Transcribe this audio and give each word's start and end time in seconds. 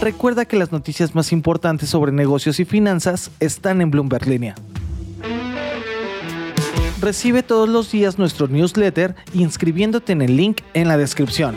Recuerda 0.00 0.46
que 0.46 0.56
las 0.56 0.72
noticias 0.72 1.14
más 1.14 1.30
importantes 1.30 1.90
sobre 1.90 2.10
negocios 2.10 2.58
y 2.58 2.64
finanzas 2.64 3.30
están 3.38 3.82
en 3.82 3.90
Bloomberg 3.90 4.26
Línea. 4.26 4.54
Recibe 7.02 7.42
todos 7.42 7.68
los 7.68 7.92
días 7.92 8.18
nuestro 8.18 8.48
newsletter 8.48 9.14
inscribiéndote 9.34 10.12
en 10.12 10.22
el 10.22 10.36
link 10.36 10.62
en 10.72 10.88
la 10.88 10.96
descripción. 10.96 11.54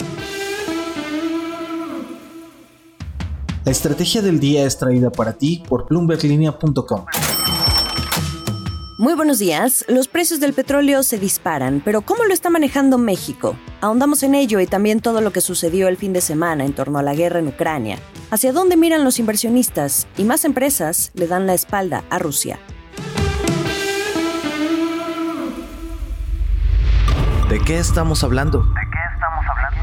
La 3.63 3.71
estrategia 3.71 4.21
del 4.21 4.41
día 4.41 4.65
es 4.65 4.77
traída 4.77 5.09
para 5.09 5.33
ti 5.33 5.63
por 5.69 5.87
bloomberglinea.com. 5.87 7.05
Muy 8.97 9.15
buenos 9.15 9.39
días. 9.39 9.85
Los 9.87 10.09
precios 10.09 10.41
del 10.41 10.53
petróleo 10.53 11.03
se 11.03 11.17
disparan, 11.17 11.81
pero 11.83 12.01
¿cómo 12.01 12.25
lo 12.25 12.33
está 12.33 12.49
manejando 12.49 12.97
México? 12.97 13.55
Ahondamos 13.79 14.21
en 14.23 14.35
ello 14.35 14.59
y 14.59 14.67
también 14.67 14.99
todo 14.99 15.21
lo 15.21 15.31
que 15.31 15.41
sucedió 15.41 15.87
el 15.87 15.97
fin 15.97 16.11
de 16.11 16.21
semana 16.21 16.65
en 16.65 16.73
torno 16.73 16.99
a 16.99 17.03
la 17.03 17.15
guerra 17.15 17.39
en 17.39 17.47
Ucrania. 17.47 17.99
¿Hacia 18.33 18.51
dónde 18.51 18.77
miran 18.77 19.03
los 19.03 19.19
inversionistas? 19.19 20.07
Y 20.17 20.23
más 20.23 20.43
empresas 20.43 21.11
le 21.13 21.27
dan 21.27 21.45
la 21.45 21.53
espalda 21.53 22.03
a 22.09 22.17
Rusia. 22.17 22.57
¿De 27.47 27.59
qué 27.59 27.77
estamos 27.77 28.23
hablando? 28.23 28.57
¿De 28.57 28.81
qué 28.91 28.99
estamos 29.13 29.45
hablando? 29.51 29.81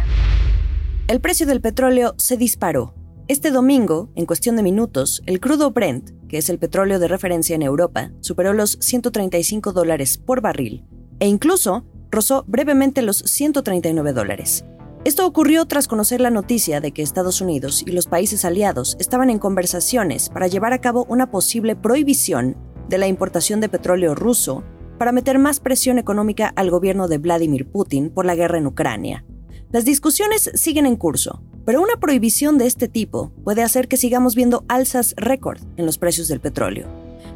El 1.06 1.20
precio 1.20 1.46
del 1.46 1.60
petróleo 1.60 2.16
se 2.18 2.36
disparó. 2.36 2.92
Este 3.28 3.52
domingo, 3.52 4.10
en 4.16 4.26
cuestión 4.26 4.56
de 4.56 4.64
minutos, 4.64 5.22
el 5.26 5.38
crudo 5.38 5.70
Brent, 5.70 6.10
que 6.26 6.38
es 6.38 6.50
el 6.50 6.58
petróleo 6.58 6.98
de 6.98 7.06
referencia 7.06 7.54
en 7.54 7.62
Europa, 7.62 8.10
superó 8.18 8.52
los 8.52 8.78
135 8.80 9.70
dólares 9.72 10.18
por 10.18 10.40
barril 10.40 10.84
e 11.20 11.28
incluso 11.28 11.84
rozó 12.10 12.44
brevemente 12.48 13.02
los 13.02 13.18
139 13.18 14.12
dólares. 14.12 14.64
Esto 15.02 15.26
ocurrió 15.26 15.64
tras 15.64 15.88
conocer 15.88 16.20
la 16.20 16.28
noticia 16.28 16.82
de 16.82 16.92
que 16.92 17.00
Estados 17.00 17.40
Unidos 17.40 17.82
y 17.86 17.92
los 17.92 18.06
países 18.06 18.44
aliados 18.44 18.96
estaban 19.00 19.30
en 19.30 19.38
conversaciones 19.38 20.28
para 20.28 20.46
llevar 20.46 20.74
a 20.74 20.80
cabo 20.82 21.06
una 21.08 21.30
posible 21.30 21.74
prohibición 21.74 22.54
de 22.90 22.98
la 22.98 23.06
importación 23.06 23.62
de 23.62 23.70
petróleo 23.70 24.14
ruso 24.14 24.62
para 24.98 25.12
meter 25.12 25.38
más 25.38 25.58
presión 25.58 25.98
económica 25.98 26.52
al 26.54 26.70
gobierno 26.70 27.08
de 27.08 27.16
Vladimir 27.16 27.66
Putin 27.66 28.10
por 28.10 28.26
la 28.26 28.34
guerra 28.34 28.58
en 28.58 28.66
Ucrania. 28.66 29.24
Las 29.72 29.86
discusiones 29.86 30.50
siguen 30.52 30.84
en 30.84 30.96
curso, 30.96 31.42
pero 31.64 31.80
una 31.80 31.96
prohibición 31.96 32.58
de 32.58 32.66
este 32.66 32.86
tipo 32.86 33.32
puede 33.42 33.62
hacer 33.62 33.88
que 33.88 33.96
sigamos 33.96 34.34
viendo 34.34 34.66
alzas 34.68 35.14
récord 35.16 35.62
en 35.78 35.86
los 35.86 35.96
precios 35.96 36.28
del 36.28 36.40
petróleo. 36.40 36.86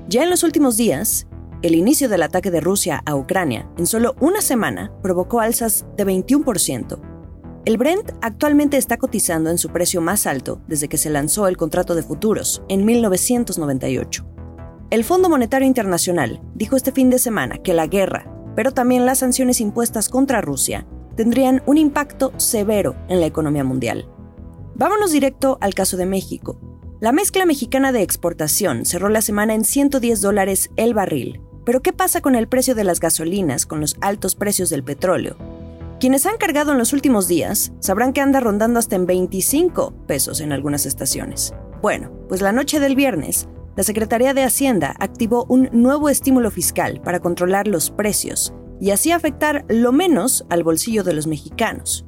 Ya 0.06 0.22
en 0.22 0.28
los 0.28 0.42
últimos 0.42 0.76
días, 0.76 1.26
el 1.62 1.74
inicio 1.74 2.10
del 2.10 2.24
ataque 2.24 2.50
de 2.50 2.60
Rusia 2.60 3.02
a 3.06 3.16
Ucrania 3.16 3.70
en 3.78 3.86
solo 3.86 4.16
una 4.20 4.42
semana 4.42 4.92
provocó 5.02 5.40
alzas 5.40 5.86
de 5.96 6.04
21%. 6.04 7.13
El 7.64 7.78
Brent 7.78 8.10
actualmente 8.20 8.76
está 8.76 8.98
cotizando 8.98 9.48
en 9.48 9.56
su 9.56 9.70
precio 9.70 10.02
más 10.02 10.26
alto 10.26 10.60
desde 10.68 10.86
que 10.86 10.98
se 10.98 11.08
lanzó 11.08 11.48
el 11.48 11.56
contrato 11.56 11.94
de 11.94 12.02
futuros 12.02 12.62
en 12.68 12.84
1998. 12.84 14.26
El 14.90 15.02
Fondo 15.02 15.30
Monetario 15.30 15.66
Internacional 15.66 16.42
dijo 16.54 16.76
este 16.76 16.92
fin 16.92 17.08
de 17.08 17.18
semana 17.18 17.56
que 17.56 17.72
la 17.72 17.86
guerra, 17.86 18.30
pero 18.54 18.72
también 18.72 19.06
las 19.06 19.20
sanciones 19.20 19.62
impuestas 19.62 20.10
contra 20.10 20.42
Rusia, 20.42 20.86
tendrían 21.16 21.62
un 21.64 21.78
impacto 21.78 22.34
severo 22.36 22.96
en 23.08 23.20
la 23.20 23.26
economía 23.26 23.64
mundial. 23.64 24.10
Vámonos 24.74 25.10
directo 25.10 25.56
al 25.62 25.72
caso 25.72 25.96
de 25.96 26.04
México. 26.04 26.60
La 27.00 27.12
mezcla 27.12 27.46
mexicana 27.46 27.92
de 27.92 28.02
exportación 28.02 28.84
cerró 28.84 29.08
la 29.08 29.22
semana 29.22 29.54
en 29.54 29.64
110 29.64 30.20
dólares 30.20 30.68
el 30.76 30.92
barril. 30.92 31.40
Pero 31.64 31.80
¿qué 31.80 31.94
pasa 31.94 32.20
con 32.20 32.34
el 32.34 32.46
precio 32.46 32.74
de 32.74 32.84
las 32.84 33.00
gasolinas 33.00 33.64
con 33.64 33.80
los 33.80 33.96
altos 34.02 34.34
precios 34.34 34.68
del 34.68 34.84
petróleo? 34.84 35.53
Quienes 36.00 36.26
han 36.26 36.36
cargado 36.38 36.72
en 36.72 36.78
los 36.78 36.92
últimos 36.92 37.28
días 37.28 37.72
sabrán 37.78 38.12
que 38.12 38.20
anda 38.20 38.40
rondando 38.40 38.78
hasta 38.78 38.96
en 38.96 39.06
25 39.06 39.94
pesos 40.06 40.40
en 40.40 40.52
algunas 40.52 40.86
estaciones. 40.86 41.54
Bueno, 41.80 42.10
pues 42.28 42.42
la 42.42 42.52
noche 42.52 42.80
del 42.80 42.96
viernes, 42.96 43.48
la 43.76 43.84
Secretaría 43.84 44.34
de 44.34 44.42
Hacienda 44.42 44.94
activó 44.98 45.46
un 45.48 45.68
nuevo 45.72 46.08
estímulo 46.08 46.50
fiscal 46.50 47.00
para 47.02 47.20
controlar 47.20 47.68
los 47.68 47.90
precios 47.90 48.52
y 48.80 48.90
así 48.90 49.12
afectar 49.12 49.64
lo 49.68 49.92
menos 49.92 50.44
al 50.50 50.64
bolsillo 50.64 51.04
de 51.04 51.14
los 51.14 51.26
mexicanos. 51.26 52.06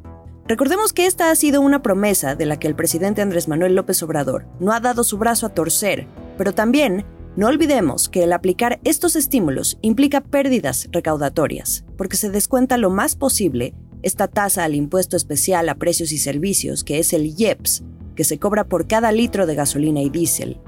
Recordemos 0.49 0.93
que 0.93 1.07
esta 1.07 1.31
ha 1.31 1.35
sido 1.35 1.61
una 1.61 1.83
promesa 1.83 2.35
de 2.35 2.47
la 2.47 2.59
que 2.59 2.69
el 2.69 2.77
presidente 2.77 3.23
Andrés 3.23 3.49
Manuel 3.49 3.75
López 3.75 4.03
Obrador 4.03 4.47
no 4.61 4.73
ha 4.73 4.81
dado 4.81 5.05
su 5.05 5.19
brazo 5.19 5.47
a 5.47 5.55
torcer, 5.55 6.07
pero 6.39 6.55
también 6.55 7.05
no 7.37 7.49
olvidemos 7.49 8.09
que 8.09 8.25
el 8.25 8.33
aplicar 8.33 8.81
estos 8.85 9.15
estímulos 9.15 9.79
implica 9.83 10.23
pérdidas 10.23 10.89
recaudatorias, 10.91 11.85
porque 11.99 12.17
se 12.17 12.31
descuenta 12.31 12.79
lo 12.79 12.89
más 12.89 13.15
posible 13.15 13.75
esta 14.03 14.27
tasa 14.29 14.65
al 14.65 14.75
impuesto 14.75 15.17
especial 15.17 15.69
a 15.69 15.75
precios 15.75 16.13
y 16.13 16.19
servicios, 16.19 16.83
que 16.83 16.99
es 16.99 17.13
el 17.13 17.35
IEPS, 17.37 17.85
que 18.15 18.25
se 18.25 18.39
cobra 18.39 18.65
por 18.65 18.87
cada 18.87 19.13
litro 19.13 19.47
de 19.47 19.55
gasolina 19.55 20.01
y 20.01 20.09
diésel. 20.09 20.61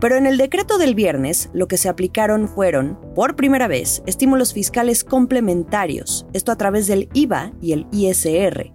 Pero 0.00 0.16
en 0.16 0.26
el 0.26 0.36
decreto 0.36 0.78
del 0.78 0.94
viernes, 0.94 1.48
lo 1.52 1.68
que 1.68 1.78
se 1.78 1.88
aplicaron 1.88 2.48
fueron, 2.48 2.98
por 3.14 3.36
primera 3.36 3.68
vez, 3.68 4.02
estímulos 4.06 4.52
fiscales 4.52 5.04
complementarios, 5.04 6.26
esto 6.32 6.52
a 6.52 6.56
través 6.56 6.86
del 6.86 7.08
IVA 7.14 7.52
y 7.62 7.72
el 7.72 7.86
ISR, 7.92 8.72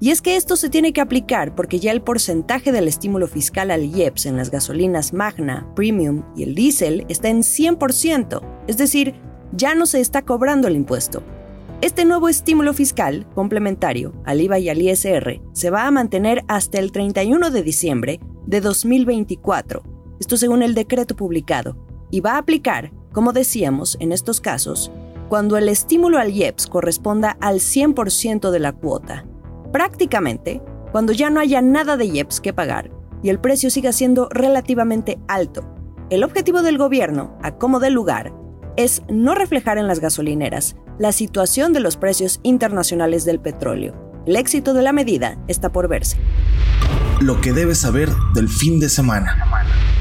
y 0.00 0.10
es 0.10 0.20
que 0.20 0.36
esto 0.36 0.56
se 0.56 0.68
tiene 0.68 0.92
que 0.92 1.00
aplicar 1.00 1.54
porque 1.54 1.80
ya 1.80 1.92
el 1.92 2.02
porcentaje 2.02 2.72
del 2.72 2.88
estímulo 2.88 3.26
fiscal 3.26 3.70
al 3.70 3.84
IEPS 3.84 4.26
en 4.26 4.36
las 4.36 4.50
gasolinas 4.50 5.12
Magna, 5.12 5.66
Premium 5.74 6.22
y 6.36 6.42
el 6.42 6.54
diésel 6.54 7.06
está 7.08 7.28
en 7.28 7.38
100%, 7.38 8.40
es 8.66 8.76
decir, 8.76 9.14
ya 9.52 9.74
no 9.74 9.86
se 9.86 10.00
está 10.00 10.22
cobrando 10.22 10.68
el 10.68 10.76
impuesto. 10.76 11.22
Este 11.80 12.04
nuevo 12.04 12.28
estímulo 12.28 12.72
fiscal, 12.72 13.26
complementario 13.34 14.14
al 14.24 14.40
IVA 14.40 14.58
y 14.58 14.68
al 14.70 14.80
ISR, 14.80 15.42
se 15.52 15.70
va 15.70 15.86
a 15.86 15.90
mantener 15.90 16.42
hasta 16.48 16.78
el 16.78 16.90
31 16.90 17.50
de 17.50 17.62
diciembre 17.62 18.20
de 18.46 18.60
2024, 18.60 19.82
esto 20.18 20.36
según 20.36 20.62
el 20.62 20.74
decreto 20.74 21.16
publicado, 21.16 21.76
y 22.10 22.20
va 22.20 22.32
a 22.32 22.38
aplicar, 22.38 22.92
como 23.12 23.32
decíamos 23.32 23.96
en 24.00 24.12
estos 24.12 24.40
casos, 24.40 24.90
cuando 25.28 25.56
el 25.56 25.68
estímulo 25.68 26.18
al 26.18 26.30
IEPS 26.30 26.66
corresponda 26.66 27.36
al 27.40 27.56
100% 27.56 28.50
de 28.50 28.58
la 28.58 28.72
cuota, 28.72 29.26
prácticamente 29.76 30.62
cuando 30.90 31.12
ya 31.12 31.28
no 31.28 31.38
haya 31.38 31.60
nada 31.60 31.98
de 31.98 32.06
IEPS 32.06 32.40
que 32.40 32.54
pagar 32.54 32.90
y 33.22 33.28
el 33.28 33.38
precio 33.38 33.68
siga 33.68 33.92
siendo 33.92 34.26
relativamente 34.30 35.18
alto. 35.28 35.68
El 36.08 36.24
objetivo 36.24 36.62
del 36.62 36.78
gobierno, 36.78 37.36
a 37.42 37.58
como 37.58 37.78
del 37.78 37.92
lugar, 37.92 38.32
es 38.78 39.02
no 39.10 39.34
reflejar 39.34 39.76
en 39.76 39.86
las 39.86 40.00
gasolineras 40.00 40.76
la 40.98 41.12
situación 41.12 41.74
de 41.74 41.80
los 41.80 41.98
precios 41.98 42.40
internacionales 42.42 43.26
del 43.26 43.38
petróleo. 43.38 43.94
El 44.24 44.36
éxito 44.36 44.72
de 44.72 44.80
la 44.80 44.94
medida 44.94 45.36
está 45.46 45.70
por 45.70 45.88
verse. 45.88 46.16
Lo 47.20 47.40
que 47.40 47.54
debes 47.54 47.78
saber 47.78 48.10
del 48.34 48.48
fin 48.48 48.78
de 48.78 48.90
semana. 48.90 49.38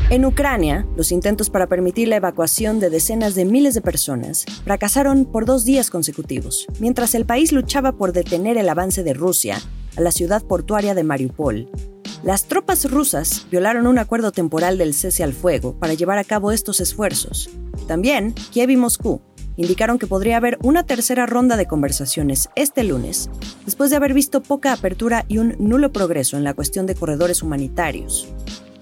En 0.10 0.26
Ucrania, 0.26 0.86
los 0.98 1.14
intentos 1.14 1.50
para 1.50 1.68
permitir 1.68 2.10
la 2.10 2.18
evacuación 2.18 2.82
de 2.82 2.90
decenas 2.90 3.36
de 3.36 3.46
miles 3.46 3.74
de 3.74 3.82
personas 3.82 4.46
fracasaron 4.66 5.24
por 5.24 5.46
dos 5.46 5.64
días 5.64 5.90
consecutivos, 5.90 6.68
mientras 6.80 7.16
el 7.16 7.26
país 7.26 7.54
luchaba 7.54 7.94
por 7.94 8.12
detener 8.12 8.58
el 8.58 8.68
avance 8.68 9.02
de 9.02 9.14
Rusia 9.14 9.62
a 9.96 10.02
la 10.02 10.12
ciudad 10.12 10.44
portuaria 10.44 10.94
de 10.94 11.06
Mariupol. 11.06 11.70
Las 12.22 12.46
tropas 12.46 12.92
rusas 12.92 13.48
violaron 13.50 13.88
un 13.88 13.98
acuerdo 13.98 14.34
temporal 14.34 14.78
del 14.78 14.94
cese 14.94 15.24
al 15.24 15.34
fuego 15.34 15.80
para 15.80 15.94
llevar 15.94 16.18
a 16.18 16.26
cabo 16.26 16.52
estos 16.52 16.82
esfuerzos. 16.82 17.50
También, 17.88 18.34
Kiev 18.52 18.72
y 18.72 18.78
Moscú 18.78 19.22
indicaron 19.58 20.00
que 20.00 20.08
podría 20.08 20.38
haber 20.38 20.58
una 20.62 20.86
tercera 20.86 21.26
ronda 21.26 21.58
de 21.58 21.68
conversaciones 21.68 22.50
este 22.56 22.84
lunes, 22.84 23.30
después 23.66 23.90
de 23.90 23.96
haber 23.96 24.14
visto 24.14 24.42
poca 24.42 24.74
apertura 24.74 25.26
y 25.28 25.38
un 25.38 25.56
nulo 25.60 25.92
progreso 25.92 26.38
en 26.38 26.44
la 26.44 26.54
cuestión 26.54 26.86
de 26.86 26.96
corredores 26.96 27.44
humanitarios. 27.44 28.28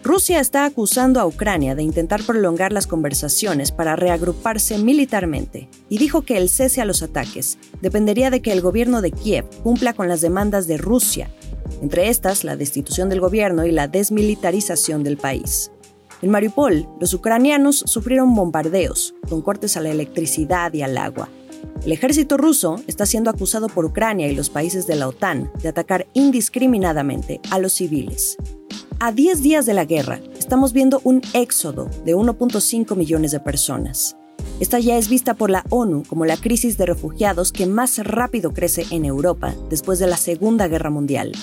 Rusia 0.03 0.41
está 0.41 0.65
acusando 0.65 1.21
a 1.21 1.25
Ucrania 1.25 1.75
de 1.75 1.83
intentar 1.83 2.21
prolongar 2.23 2.73
las 2.73 2.87
conversaciones 2.87 3.71
para 3.71 3.95
reagruparse 3.95 4.77
militarmente 4.77 5.69
y 5.87 5.97
dijo 5.97 6.23
que 6.23 6.35
el 6.35 6.49
cese 6.49 6.81
a 6.81 6.85
los 6.85 7.01
ataques 7.01 7.57
dependería 7.81 8.29
de 8.29 8.41
que 8.41 8.51
el 8.51 8.59
gobierno 8.59 9.01
de 9.01 9.11
Kiev 9.11 9.45
cumpla 9.63 9.93
con 9.93 10.09
las 10.09 10.19
demandas 10.19 10.67
de 10.67 10.77
Rusia, 10.77 11.29
entre 11.81 12.09
estas 12.09 12.43
la 12.43 12.57
destitución 12.57 13.07
del 13.07 13.21
gobierno 13.21 13.65
y 13.65 13.71
la 13.71 13.87
desmilitarización 13.87 15.03
del 15.03 15.15
país. 15.15 15.71
En 16.23 16.31
Mariupol, 16.31 16.87
los 17.01 17.13
ucranianos 17.13 17.83
sufrieron 17.85 18.33
bombardeos, 18.33 19.13
con 19.27 19.41
cortes 19.41 19.75
a 19.75 19.81
la 19.81 19.89
electricidad 19.89 20.71
y 20.71 20.81
al 20.81 20.97
agua. 20.97 21.27
El 21.83 21.91
ejército 21.91 22.37
ruso 22.37 22.81
está 22.87 23.05
siendo 23.05 23.29
acusado 23.29 23.67
por 23.67 23.83
Ucrania 23.83 24.29
y 24.29 24.33
los 24.33 24.49
países 24.49 24.87
de 24.87 24.95
la 24.95 25.09
OTAN 25.09 25.51
de 25.61 25.67
atacar 25.67 26.07
indiscriminadamente 26.13 27.41
a 27.51 27.59
los 27.59 27.73
civiles. 27.73 28.37
A 29.01 29.11
10 29.11 29.41
días 29.41 29.65
de 29.65 29.73
la 29.73 29.83
guerra, 29.83 30.21
estamos 30.39 30.71
viendo 30.71 31.01
un 31.03 31.21
éxodo 31.33 31.89
de 32.05 32.15
1.5 32.15 32.95
millones 32.95 33.31
de 33.31 33.41
personas. 33.41 34.15
Esta 34.61 34.79
ya 34.79 34.95
es 34.95 35.09
vista 35.09 35.33
por 35.33 35.49
la 35.49 35.65
ONU 35.71 36.03
como 36.07 36.23
la 36.23 36.37
crisis 36.37 36.77
de 36.77 36.85
refugiados 36.85 37.51
que 37.51 37.65
más 37.65 37.97
rápido 37.97 38.53
crece 38.53 38.85
en 38.91 39.03
Europa 39.03 39.53
después 39.69 39.99
de 39.99 40.07
la 40.07 40.15
Segunda 40.15 40.69
Guerra 40.69 40.89
Mundial. 40.89 41.33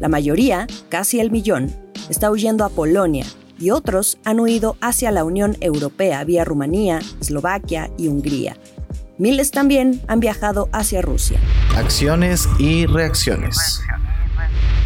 La 0.00 0.08
mayoría, 0.08 0.66
casi 0.88 1.20
el 1.20 1.30
millón, 1.30 1.70
está 2.08 2.30
huyendo 2.30 2.64
a 2.64 2.70
Polonia 2.70 3.26
y 3.62 3.70
otros 3.70 4.18
han 4.24 4.40
huido 4.40 4.76
hacia 4.80 5.12
la 5.12 5.22
Unión 5.22 5.56
Europea 5.60 6.24
vía 6.24 6.44
Rumanía, 6.44 7.00
Eslovaquia 7.20 7.92
y 7.96 8.08
Hungría. 8.08 8.56
Miles 9.18 9.52
también 9.52 10.02
han 10.08 10.18
viajado 10.18 10.68
hacia 10.72 11.00
Rusia. 11.00 11.38
Acciones 11.76 12.48
y 12.58 12.86
reacciones. 12.86 13.80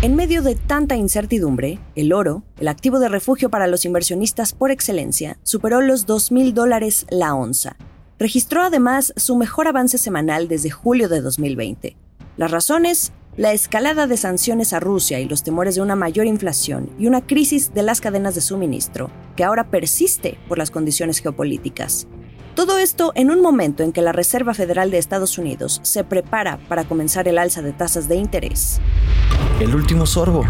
En 0.02 0.14
medio 0.14 0.42
de 0.42 0.56
tanta 0.56 0.94
incertidumbre, 0.94 1.78
el 1.94 2.12
oro, 2.12 2.42
el 2.60 2.68
activo 2.68 2.98
de 2.98 3.08
refugio 3.08 3.48
para 3.48 3.66
los 3.66 3.86
inversionistas 3.86 4.52
por 4.52 4.70
excelencia, 4.70 5.38
superó 5.42 5.80
los 5.80 6.06
2.000 6.06 6.52
dólares 6.52 7.06
la 7.08 7.34
onza. 7.34 7.76
Registró 8.18 8.62
además 8.62 9.14
su 9.16 9.36
mejor 9.36 9.68
avance 9.68 9.96
semanal 9.96 10.48
desde 10.48 10.68
julio 10.68 11.08
de 11.08 11.22
2020. 11.22 11.96
Las 12.36 12.50
razones, 12.50 13.12
la 13.36 13.52
escalada 13.52 14.06
de 14.06 14.16
sanciones 14.16 14.72
a 14.72 14.80
Rusia 14.80 15.20
y 15.20 15.28
los 15.28 15.42
temores 15.42 15.74
de 15.74 15.82
una 15.82 15.94
mayor 15.94 16.26
inflación 16.26 16.90
y 16.98 17.06
una 17.06 17.26
crisis 17.26 17.74
de 17.74 17.82
las 17.82 18.00
cadenas 18.00 18.34
de 18.34 18.40
suministro, 18.40 19.10
que 19.36 19.44
ahora 19.44 19.70
persiste 19.70 20.38
por 20.48 20.56
las 20.56 20.70
condiciones 20.70 21.18
geopolíticas. 21.18 22.06
Todo 22.54 22.78
esto 22.78 23.12
en 23.14 23.30
un 23.30 23.42
momento 23.42 23.82
en 23.82 23.92
que 23.92 24.00
la 24.00 24.12
Reserva 24.12 24.54
Federal 24.54 24.90
de 24.90 24.96
Estados 24.96 25.36
Unidos 25.36 25.80
se 25.82 26.04
prepara 26.04 26.58
para 26.68 26.84
comenzar 26.84 27.28
el 27.28 27.36
alza 27.36 27.60
de 27.60 27.74
tasas 27.74 28.08
de 28.08 28.16
interés. 28.16 28.80
El 29.60 29.74
último 29.74 30.06
sorbo. 30.06 30.42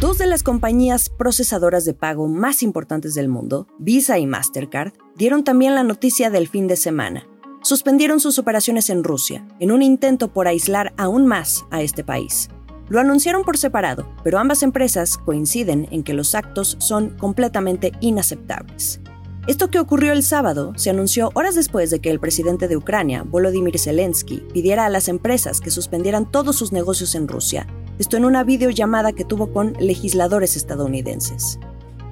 Dos 0.00 0.18
de 0.18 0.26
las 0.26 0.44
compañías 0.44 1.08
procesadoras 1.08 1.84
de 1.84 1.94
pago 1.94 2.28
más 2.28 2.62
importantes 2.62 3.14
del 3.14 3.28
mundo, 3.28 3.66
Visa 3.80 4.18
y 4.20 4.26
Mastercard, 4.26 4.92
dieron 5.16 5.42
también 5.42 5.74
la 5.74 5.82
noticia 5.82 6.30
del 6.30 6.46
fin 6.46 6.68
de 6.68 6.76
semana. 6.76 7.26
Suspendieron 7.66 8.20
sus 8.20 8.38
operaciones 8.38 8.90
en 8.90 9.02
Rusia, 9.02 9.44
en 9.58 9.72
un 9.72 9.82
intento 9.82 10.32
por 10.32 10.46
aislar 10.46 10.94
aún 10.96 11.26
más 11.26 11.64
a 11.72 11.82
este 11.82 12.04
país. 12.04 12.48
Lo 12.88 13.00
anunciaron 13.00 13.42
por 13.42 13.58
separado, 13.58 14.08
pero 14.22 14.38
ambas 14.38 14.62
empresas 14.62 15.18
coinciden 15.18 15.88
en 15.90 16.04
que 16.04 16.14
los 16.14 16.36
actos 16.36 16.76
son 16.78 17.16
completamente 17.18 17.90
inaceptables. 18.00 19.00
Esto 19.48 19.68
que 19.68 19.80
ocurrió 19.80 20.12
el 20.12 20.22
sábado 20.22 20.74
se 20.76 20.90
anunció 20.90 21.32
horas 21.34 21.56
después 21.56 21.90
de 21.90 21.98
que 21.98 22.12
el 22.12 22.20
presidente 22.20 22.68
de 22.68 22.76
Ucrania, 22.76 23.24
Volodymyr 23.24 23.80
Zelensky, 23.80 24.44
pidiera 24.52 24.86
a 24.86 24.88
las 24.88 25.08
empresas 25.08 25.60
que 25.60 25.72
suspendieran 25.72 26.30
todos 26.30 26.54
sus 26.54 26.70
negocios 26.70 27.16
en 27.16 27.26
Rusia, 27.26 27.66
esto 27.98 28.16
en 28.16 28.26
una 28.26 28.44
videollamada 28.44 29.10
que 29.10 29.24
tuvo 29.24 29.52
con 29.52 29.72
legisladores 29.80 30.54
estadounidenses. 30.54 31.58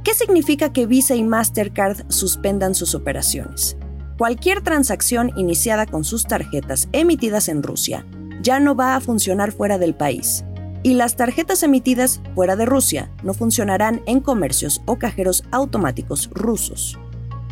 ¿Qué 0.03 0.15
significa 0.15 0.73
que 0.73 0.87
Visa 0.87 1.15
y 1.15 1.23
Mastercard 1.23 2.11
suspendan 2.11 2.75
sus 2.75 2.97
operaciones? 2.97 3.77
Cualquier 4.17 4.61
transacción 4.61 5.33
iniciada 5.35 5.87
con 5.87 6.05
sus 6.05 6.25
tarjetas 6.25 6.89
emitidas 6.93 7.49
en 7.49 7.65
Rusia 7.65 8.07
ya 8.43 8.61
no 8.61 8.77
va 8.77 8.95
a 8.95 9.01
funcionar 9.01 9.51
fuera 9.51 9.77
del 9.77 9.95
país, 9.95 10.45
y 10.85 10.95
las 10.95 11.17
tarjetas 11.17 11.65
emitidas 11.65 12.21
fuera 12.37 12.55
de 12.55 12.65
Rusia 12.65 13.11
no 13.25 13.35
funcionarán 13.35 14.03
en 14.07 14.21
comercios 14.21 14.83
o 14.87 14.99
cajeros 15.01 15.43
automáticos 15.51 16.31
rusos. 16.31 16.97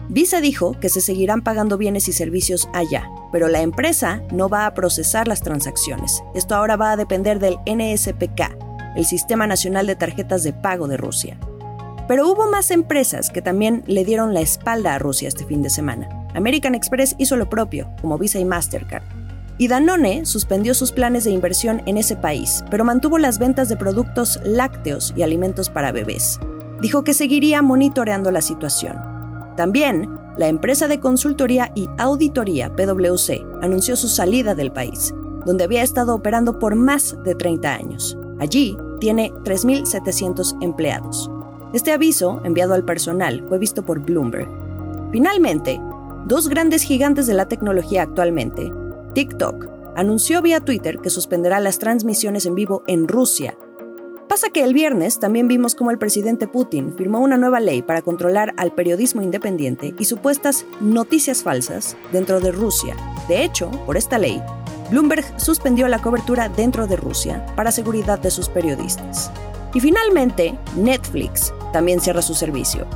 Visa 0.09 0.41
dijo 0.41 0.79
que 0.79 0.89
se 0.89 1.01
seguirán 1.01 1.43
pagando 1.43 1.79
bienes 1.79 2.07
y 2.07 2.13
servicios 2.13 2.69
allá, 2.73 3.11
pero 3.33 3.49
la 3.49 3.63
empresa 3.63 4.23
no 4.31 4.49
va 4.49 4.67
a 4.67 4.75
procesar 4.75 5.27
las 5.27 5.43
transacciones. 5.43 6.23
Esto 6.35 6.55
ahora 6.55 6.77
va 6.77 6.93
a 6.93 6.97
depender 6.97 7.41
del 7.41 7.57
NSPK, 7.67 8.57
el 8.95 9.05
Sistema 9.05 9.49
Nacional 9.49 9.89
de 9.89 9.97
Tarjetas 9.97 10.45
de 10.45 10.53
Pago 10.53 10.87
de 10.87 10.97
Rusia. 10.97 11.41
Pero 12.07 12.31
hubo 12.31 12.49
más 12.51 12.71
empresas 12.71 13.31
que 13.31 13.43
también 13.43 13.83
le 13.87 14.05
dieron 14.05 14.35
la 14.35 14.43
espalda 14.43 14.95
a 14.95 14.99
Rusia 14.99 15.29
este 15.29 15.45
fin 15.45 15.63
de 15.63 15.71
semana. 15.71 16.22
American 16.35 16.75
Express 16.75 17.15
hizo 17.19 17.37
lo 17.37 17.49
propio, 17.49 17.91
como 18.01 18.19
Visa 18.19 18.39
y 18.39 18.45
Mastercard. 18.45 19.03
Y 19.59 19.69
Danone 19.69 20.25
suspendió 20.25 20.75
sus 20.75 20.93
planes 20.93 21.25
de 21.25 21.31
inversión 21.31 21.83
en 21.87 21.97
ese 21.99 22.17
país, 22.17 22.65
pero 22.71 22.85
mantuvo 22.85 23.19
las 23.19 23.39
ventas 23.39 23.69
de 23.69 23.77
productos 23.77 24.41
lácteos 24.45 25.13
y 25.17 25.23
alimentos 25.23 25.71
para 25.71 25.93
bebés. 25.93 26.41
Dijo 26.81 27.05
que 27.05 27.15
seguiría 27.15 27.63
monitoreando 27.63 28.31
la 28.31 28.41
situación. 28.41 28.97
También, 29.57 30.09
la 30.37 30.49
empresa 30.49 30.89
de 30.89 30.99
consultoría 30.99 31.71
y 31.75 31.89
auditoría 31.99 32.75
PwC 32.75 33.45
anunció 33.61 33.97
su 33.97 34.09
salida 34.09 34.55
del 34.55 34.73
país, 34.73 35.15
donde 35.45 35.65
había 35.65 35.83
estado 35.83 36.15
operando 36.15 36.59
por 36.59 36.75
más 36.75 37.17
de 37.23 37.35
30 37.35 37.75
años. 37.75 38.17
Allí 38.41 38.77
tiene 38.99 39.31
3.700 39.45 40.57
empleados. 40.63 41.31
Este 41.75 41.93
aviso, 41.93 42.41
enviado 42.45 42.75
al 42.75 42.85
personal, 42.85 43.45
fue 43.49 43.59
visto 43.59 43.85
por 43.85 44.01
Bloomberg. 44.01 44.49
Finalmente, 45.13 45.81
dos 46.27 46.49
grandes 46.49 46.83
gigantes 46.83 47.27
de 47.27 47.35
la 47.35 47.47
tecnología 47.47 48.03
actualmente, 48.03 48.73
TikTok, 49.15 49.69
anunció 49.97 50.43
vía 50.43 50.61
Twitter 50.61 50.99
que 50.99 51.11
suspenderá 51.11 51.61
las 51.61 51.79
transmisiones 51.79 52.47
en 52.47 52.55
vivo 52.55 52.83
en 52.87 53.09
Rusia 53.09 53.57
Pasa 54.33 54.49
que 54.49 54.65
el 54.65 54.73
viernes 54.73 55.19
también 55.19 55.47
vimos 55.47 55.75
cómo 55.75 55.91
el 55.91 55.99
presidente 55.99 56.49
Putin 56.49 56.95
firmó 56.97 57.21
una 57.21 57.37
nueva 57.37 57.61
ley 57.61 57.83
para 57.83 58.01
controlar 58.01 58.55
al 58.57 58.73
periodismo 58.73 59.21
independiente 59.21 59.95
y 59.99 60.07
supuestas 60.07 60.65
noticias 60.81 61.43
falsas 61.43 61.99
dentro 62.13 62.41
de 62.41 62.51
Rusia. 62.51 62.97
De 63.29 63.45
hecho, 63.45 63.71
por 63.85 63.99
esta 63.99 64.17
ley, 64.17 64.43
Bloomberg 64.91 65.39
suspendió 65.39 65.87
la 65.87 66.01
cobertura 66.01 66.49
dentro 66.49 66.87
de 66.87 66.97
Rusia 66.97 67.45
para 67.57 67.73
seguridad 67.73 68.21
de 68.21 68.31
sus 68.31 68.49
periodistas. 68.49 69.31
Y 69.75 69.81
finalmente, 69.81 70.59
Netflix 70.77 71.53
también 71.75 72.01
cierra 72.01 72.23
su 72.23 72.33
servicio. 72.33 72.87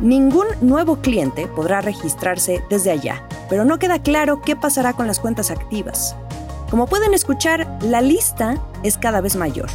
Ningún 0.00 0.46
nuevo 0.60 0.96
cliente 0.96 1.46
podrá 1.46 1.80
registrarse 1.80 2.62
desde 2.68 2.90
allá, 2.90 3.26
pero 3.48 3.64
no 3.64 3.78
queda 3.78 4.02
claro 4.02 4.42
qué 4.42 4.54
pasará 4.54 4.92
con 4.92 5.06
las 5.06 5.20
cuentas 5.20 5.50
activas. 5.50 6.14
Como 6.70 6.86
pueden 6.86 7.14
escuchar, 7.14 7.66
la 7.82 8.02
lista 8.02 8.62
es 8.82 8.98
cada 8.98 9.22
vez 9.22 9.36
mayor. 9.36 9.68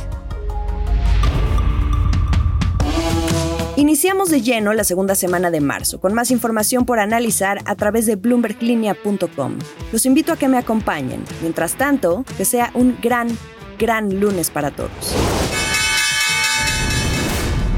Iniciamos 3.77 4.29
de 4.29 4.41
lleno 4.41 4.73
la 4.73 4.83
segunda 4.83 5.15
semana 5.15 5.49
de 5.49 5.59
marzo, 5.59 5.99
con 5.99 6.13
más 6.13 6.29
información 6.29 6.85
por 6.85 6.99
analizar 6.99 7.59
a 7.65 7.73
través 7.75 8.05
de 8.05 8.15
bloomberglinea.com. 8.15 9.57
Los 9.91 10.05
invito 10.05 10.33
a 10.33 10.37
que 10.37 10.47
me 10.47 10.59
acompañen. 10.59 11.23
Mientras 11.41 11.73
tanto, 11.73 12.23
que 12.37 12.45
sea 12.45 12.69
un 12.75 12.95
gran, 13.01 13.27
gran 13.79 14.19
lunes 14.19 14.51
para 14.51 14.69
todos. 14.69 15.15